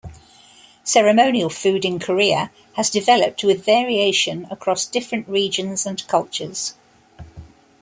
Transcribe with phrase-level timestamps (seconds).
[0.83, 6.73] Ceremonial food in Korea has developed with variation across different regions and cultures.